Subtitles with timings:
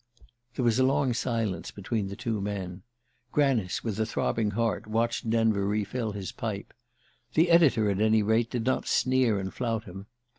[0.55, 2.81] There was a long silence between the two men.
[3.31, 6.73] Granice, with a throbbing heart, watched Denver refill his pipe.
[7.35, 10.07] The editor, at any rate, did not sneer and flout him.